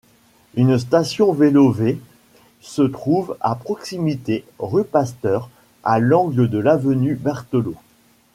Une 0.55 0.79
station 0.79 1.31
Vélo'v 1.31 1.97
se 2.59 2.81
trouve 2.81 3.37
à 3.39 3.53
proximité, 3.53 4.43
rue 4.57 4.83
Pasteur, 4.83 5.47
à 5.83 5.99
l'angle 5.99 6.49
de 6.49 6.57
l'avenue 6.57 7.13
Berthelot. 7.13 7.75